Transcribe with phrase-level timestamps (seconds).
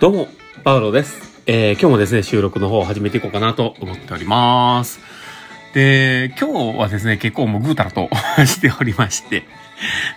[0.00, 0.28] どうも、
[0.64, 1.42] パウロです。
[1.44, 4.98] えー、今日もですね、収録の方を始めていこうかなと思っております。
[5.74, 8.08] で、今日はですね、結構もうぐうたらと
[8.46, 9.44] しておりまして。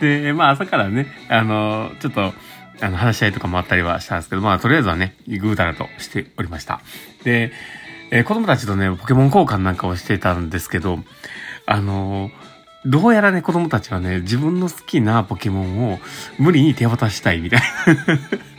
[0.00, 2.34] で、まあ朝からね、あの、ちょっと、
[2.80, 6.80] あの、話し合いとかもあったりはしたんですけど、まあとりあえずはね、ぐうたらとしておりました。
[7.22, 7.52] で、
[8.10, 11.04] えー子供たちとね、ポケモン交換なんかをしてたんですけど、
[11.66, 12.32] あの、
[12.84, 16.00] どうやらね、子供たちはね、自分の好きなポケモンを
[16.38, 18.57] 無理に手渡したいみたいな。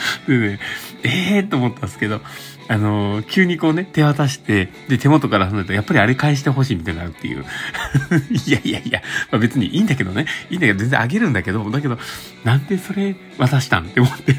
[0.28, 0.58] でね、
[1.02, 2.20] ええー、と思ったんですけど、
[2.68, 7.44] あのー急にこうね、手渡して、で、手元から離れたら、やっぱりあれ返してほしいみたいになるっていう。
[8.46, 11.98] いやいやいや、まあ、別にいいんだけどね、いいんだけど、全然あげるんだけど、だけど、
[12.44, 14.34] なんでそれ渡したんって思って。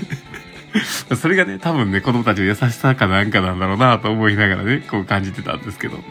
[1.16, 6.04] それがね、多分ね、子供たちの優しさかなんかなんだろうなと思いながらね、こう感じてたんですけど。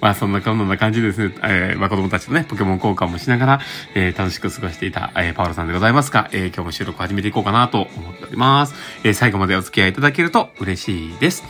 [0.00, 3.60] まあそんなこんな感じですね、えーまあ子供たちとね、ポケモン交換もしながら、
[3.94, 8.74] えー楽しく過ごしていた、えーパウロさんでございますが、えー今日も収録を始めていこうかなと思っております。
[9.04, 11.44] えー最後までお付き合いいただけると嬉しいです。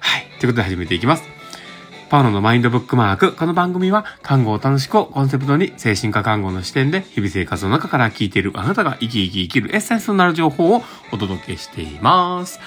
[0.00, 0.26] はい。
[0.38, 1.33] ということで始めていきます。
[2.14, 3.32] パウロのマインドブックマーク。
[3.32, 12.60] この番組は、看護を楽しくをコンセプトに、精神科看護の視点で、日々生活の中から聞いているあなたが生き生き生きるエッセンスとなる情報をお届けしています。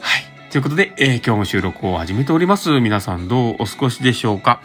[0.00, 0.50] はい。
[0.50, 2.80] ということで、えー今日も収録を始めております。
[2.80, 4.60] 皆さんどうお過ごしでしょうか、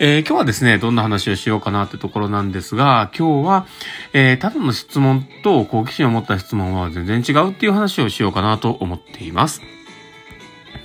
[0.00, 3.66] えー今日はですね、どんな話をしようかなってところなんですが、今日は、
[4.12, 9.62] えーただの質問と好奇心を持った質問は全然違うっていう話をしようかなと思っています。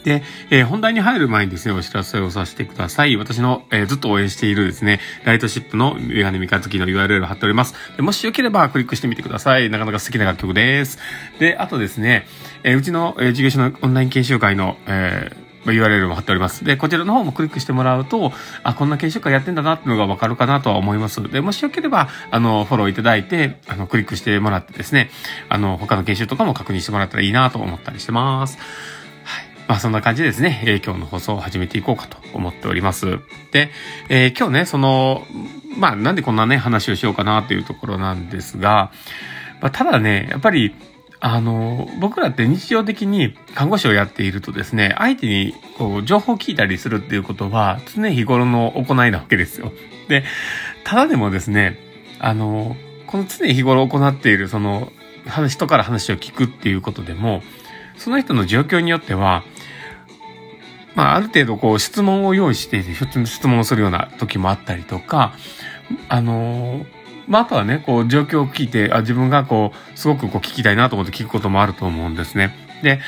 [0.03, 3.15] で、えー本題に入る前にですね、お知らせをさせてください。
[3.17, 7.75] 私の、えーずっと応援しているですね、ライトシップのメガネ三日月の URL を貼っております。
[7.95, 9.69] でもしよければクリックしてみてください。
[9.69, 10.99] なかなか素敵な楽曲です。
[11.39, 12.25] で、あとですね、
[12.63, 15.31] えーうちの、えー事業所のオンライン研修会の、え
[15.65, 16.63] URL も貼っております。
[16.63, 18.31] で、こちらの方もクリックしてもらうと、
[18.63, 21.21] あ、こんな研修会やってんだなっていうのがわかるかなとは思います。
[21.31, 25.11] で、もしよければ、あの、フォローいただいて、あの、クリックしてもらってですね、
[25.49, 28.57] あの、他の研修とかも確認してもらったらいいなと思ったりしてます。
[29.71, 33.19] まあそんな感じでですね、えー今日の放送を始めていこうかと思っております。
[33.53, 33.71] で、
[34.09, 35.25] えー今日ね、その、
[35.77, 38.91] まあなんでこんなね、話をしようかなっていうところなんですが、
[39.61, 40.75] まあただね、やっぱり、
[41.21, 49.71] あの、僕らって日常的に看護師をやっているとですね、相手にこう情報を聞いたりするっていうことは常日頃の行いなわけですよ。
[50.09, 50.25] で、
[50.83, 51.79] ただでもですね、
[52.19, 52.75] あの、
[53.07, 54.91] この常日頃行っているその、
[55.47, 57.41] 人から話を聞くっていうことでも、
[57.95, 59.45] その人の状況によっては、
[60.95, 65.33] まあ、ある程度こう質問を用意していて、質問をするような時もあったりとか、
[66.09, 66.85] あの
[67.27, 72.53] まあ、あとはね、こう状況を聞いて、あ自分がこう、すごくこう聞きたいなと思って聞くこともあると思うんですね。
[72.83, 72.99] で、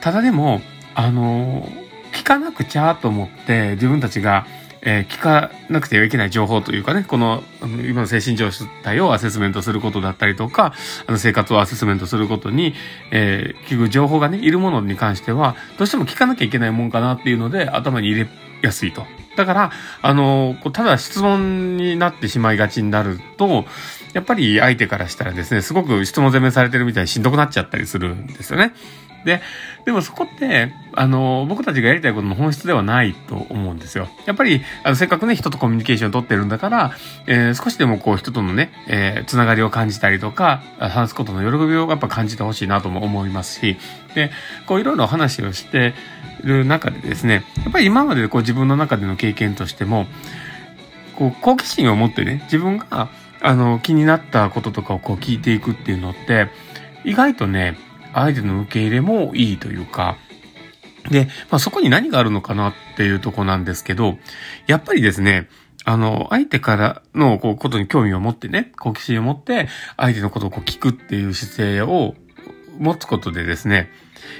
[0.00, 0.60] ただでも、
[0.94, 1.66] あの
[2.12, 4.46] 聞かなくちゃと思って、自分たちが、
[4.84, 8.50] えー聞かなくてはいけない情報というかね、この、今の精神状
[8.82, 10.74] 態をアセスメントすることだったりとか、
[11.06, 12.74] あの生活をアセスメントすることに、
[13.10, 18.28] えー聞く情報がね、いるものに関しては、どうしても聞かなきゃいけないもんかなっていうので、頭に入れ
[18.62, 19.06] やすいと。
[19.36, 23.64] だから、あの、ただ質問になってしまいがちになると、
[24.12, 28.72] やっぱり相手からしたらですね、すごく質問攻めされてるみたいにしんどくなっちゃったりするんですよね。
[29.24, 29.40] で、
[29.84, 34.08] でもそこって、あの、僕たちがやりたいことの本質ではないと思うんですよ。
[34.26, 36.92] やっぱり、あの、せっかくね、人とコミュニケーションを取ってるんだから、
[37.26, 43.76] えー少しでもこう、人とのね、えーつながりを感じたりとか、話すことの喜びをやっぱ感じてほしいなとも思いますし、
[44.14, 44.30] で、
[44.66, 45.94] こう、いろいろ話をして
[46.42, 50.06] る中でですね、やっぱり今までこう、自分の中での経験としても、
[51.16, 53.10] こう、好奇心を持ってね、自分が、
[53.40, 56.48] あの、気になったこととかをこう聞いていくっていうのって、
[57.04, 57.76] 意外とね、
[58.14, 60.16] 相手の受け入れもいいというか、
[61.10, 64.18] で、まあ、そこに何があるのかなっていうとこなんですけど、
[64.66, 65.48] やっぱりですね、
[65.84, 72.14] あの、相手からのこうことに興味を持ってね、好奇心を持って、相手のことをこう聞くっていう姿勢を
[72.78, 73.90] 持つことでですね、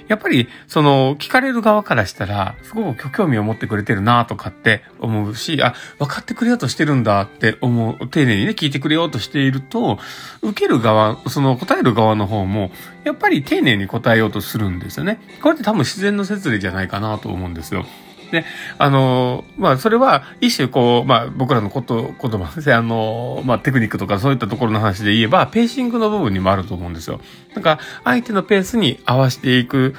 [0.09, 9.99] やっぱり、その、聞かれる側からしたら、すごく興味を持ってくれてるなとかって思うし、あ、分かってくれようとしてるんだって思う、丁寧にね、聞いてくれようとしていると、
[10.43, 12.71] 受ける側、その答える側の方も、
[13.05, 15.21] やっぱり丁寧に答えようとするんですよね。
[15.43, 17.85] これって多分自然の説理じゃないかなと思うんですよ。
[18.33, 18.47] で、
[18.79, 27.21] あの、まあ、それは、一種こう、まあ、僕らのこと、言葉ですね、あの、まあ、テクニックとかそういったところの話で言えば、ペーシングの部分にもあると思うんですよ。
[27.55, 29.95] なんか、相手のペースに合わせていく、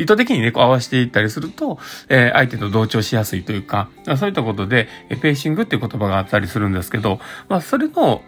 [0.00, 1.78] 意図的にね、こう合わせていったりすると、
[2.08, 4.88] えー相手と同調しやすいというか、そういったことで、
[5.20, 8.22] ペーシングっていう言葉があったりするんですけど、まあ、それの、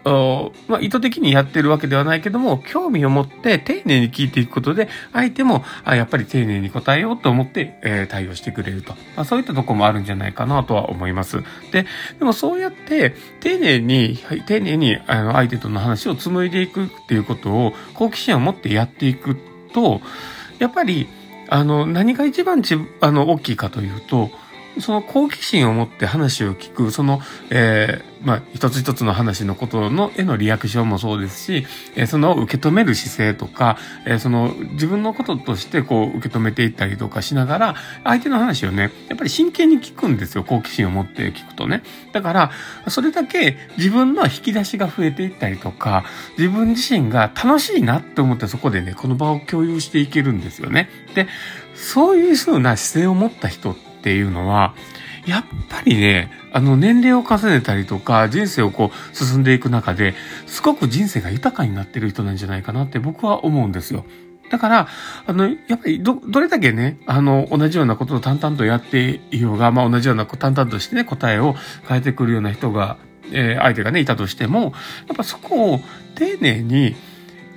[0.67, 8.93] まあ、意図的にやってるわけではないけども、興味を持って丁寧に聞いていくことで、相手も、あやっぱり丁寧に答えようと思って、えー対応してくれると。
[9.15, 11.43] まあ、そういったとこもあるんじゃないかなとは思います。
[11.71, 11.85] で、
[12.19, 19.37] でもそうやって、丁寧に、丁寧に、あの、相手との話を紡いでいくっていうことを、好奇心を持ってやっていく
[19.73, 20.01] と、
[20.59, 21.07] やっぱり、
[21.49, 24.29] あの、何が一番ち、あの、大きいかというと、
[24.79, 40.43] その好奇心を持って話を聞く、その、えー、まあ、一つ一つの話のことの、へのリアクションもそうですし、えー、その受け止める姿勢とか、えー、その自分のこととしてこう受け止めていったりとかしながら、相手の話をね、やっぱり真剣に聞くんですよ。
[40.43, 41.83] 好奇心を持って聞くとね。
[42.11, 42.51] だから、
[42.89, 46.05] それだけ自分の引き出しが増えていったりとか、
[46.37, 50.89] 自分自身が楽しいなって思ってそこでね、この場を共有していけるんですよね。
[51.15, 51.27] で、
[51.75, 54.73] そういう風な姿勢を持った人ってっていうのは、
[55.25, 60.15] やっぱりね、あの、年齢を重ねたりとか、人生をこう、進んでいく中で、
[60.45, 64.05] すごく人生が豊かになってる人なんじゃないかなって僕は思うんですよ。
[64.49, 64.87] だから、
[65.25, 71.55] あの、やっぱりど、どれだけね、あの、同じようなことを淡々とやっていようが、まあ同じような淡々としてね、答えを
[71.87, 72.97] 変えてくるような人が、
[73.31, 74.73] えー、相手がね、いたとしても、
[75.07, 75.79] やっぱそこを
[76.15, 76.95] 丁寧に、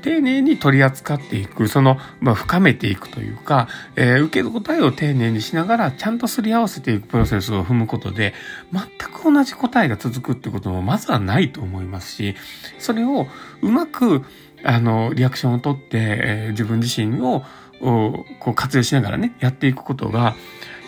[0.00, 8.34] 丁寧に取り扱っていく、その、まあ、深めていくというか、えー、受ける答えを丁寧にしながら、ちゃんとすり合わせていくプロセスを踏むことで、
[8.72, 8.82] 全
[9.12, 12.34] く同じ答えが続くってこともまずはないと思いますし、
[12.78, 13.26] それを
[13.62, 14.24] うまく、
[14.64, 17.44] あの、リアクションをとって、えー、自分自身を、
[17.80, 20.36] こう活用しながらね、やっていくことが、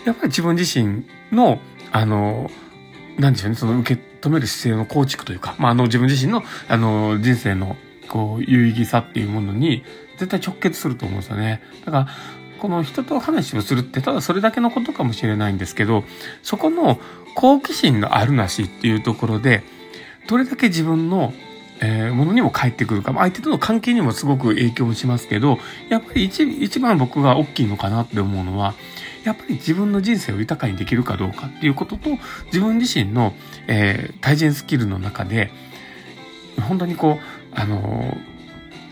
[0.05, 1.59] やっぱり自分自身の、
[1.91, 2.51] あの、
[3.17, 7.75] なんでしょうね、その受け止める姿勢の構築というか、まあ、あの、自分自身の、あの、人生の
[8.13, 9.83] こう、有意義さっていうものに
[10.19, 11.63] 絶対直結すると思うんですよね。
[11.83, 12.07] だから、
[12.59, 16.03] この人と話をするってただそれだけのことかもしれないんですけど、
[16.43, 16.99] そこの
[17.33, 19.63] 好奇心のあるなしっていうところで、
[20.27, 21.33] どれだけ自分の
[21.81, 25.57] え、ものにも返ってくるか、相手との関係にもすごく影響しますけど、
[25.89, 28.75] やっぱり一一番僕が大きいのかなって思うのは、
[29.23, 32.11] やっぱり自分の人生を豊かにできるかどうかっていうことと、
[32.45, 33.33] 自分自身の、
[33.67, 35.51] えー、対人スキルの中で、
[36.61, 38.17] 本当にこう、あの、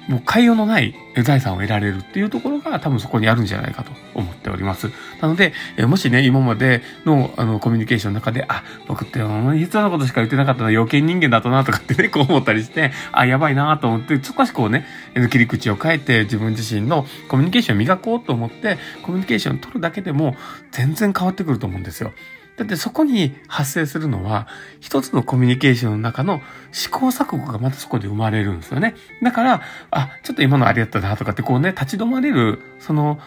[0.07, 4.91] もう変えよのない財産を得られるっていうところが多分そこにあるんじゃないかと思っております。
[5.21, 14.85] なので、えもしね、今までのあのコミュニケーションの中で、あ、僕って必要なことしか言ってなかったら余計人間だったなとかってね、 こう思ったりして、あ、やばいなと思って、少しこうね、
[15.29, 20.35] 切り口を変えて自分自身のコミュニケーションを磨こうと思って、コミュニケーションを取るだけでも
[20.71, 22.11] 全然変わってくると思うんですよ。
[22.57, 24.47] だってそこに発生するのは、
[24.79, 28.95] 一つのコミュニケーションの中の試行錯誤がまたそこで生まれるんですよね。
[29.23, 33.19] だから、あ、ちょっと今のあれやったなとかってこうね、立ち止まれる、その、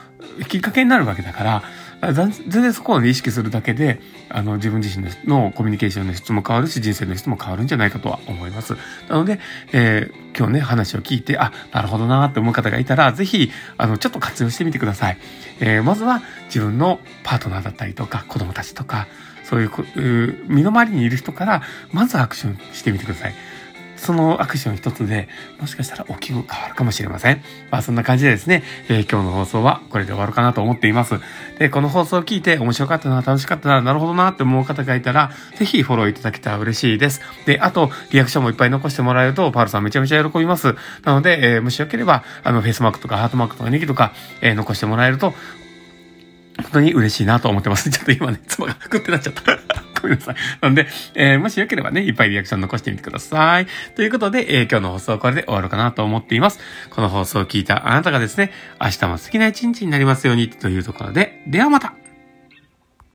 [0.49, 1.63] きっかけになるわけだから、
[2.13, 8.77] 全然そこを、ね、意識するだけで、あの、自分自身のコミュニケーションの質も変わるし、人生の質も変わるんじゃないかとは思います。
[9.09, 9.41] なので、
[9.73, 15.19] えー、今日ね、話を聞いて、あ、なるほどなって思う方がいたら、ぜひ、あの、ちょっと活用してみてください。
[15.61, 19.07] えー、まずは自分のパートナーだったりとか、子供たちとか、
[19.45, 21.63] そういう、身の回りにいる人から、
[21.93, 23.35] まずアクションしてみてください。
[24.05, 25.29] そのアクション一つで、
[25.59, 27.43] もしかしたら大きく変わるかもしれません。
[27.71, 31.15] まあそんな感じでですね、えー、今日の放送はこれで終わるかなと思っています。
[31.59, 37.23] で、この放送を聞いて面白かったな、楽しかったな、なるほどなって思う方がいたら、ぜひフォローいただけたら嬉しいです。
[37.47, 40.75] で、あと、リアクションもいっぱい残してもらえると、パールさんめちゃめちゃ喜びます。
[41.05, 44.13] なので、えー、もしよければ、あの、フェイスマークとかハートマークとかネギとか、
[44.43, 45.33] えー、残してもらえると、
[46.63, 47.89] 本当に嬉しいなと思ってます。
[47.91, 49.59] ちょっと今ね、妻がクってなっちゃった。
[50.05, 50.35] ごめんなさい。
[50.61, 53.67] なんで、えー、もしよければね、いっぱいリアクション残してみてください。
[53.95, 56.61] ということで、えー、今日の放送はこれで終わるかなと思っています。
[56.91, 61.95] この放送を聞いたあなたがですね、明日も好きな一日になりますようにというところで、ではまた